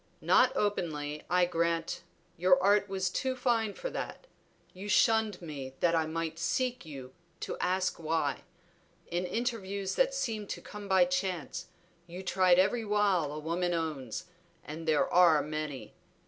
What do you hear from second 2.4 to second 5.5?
art was too fine for that; you shunned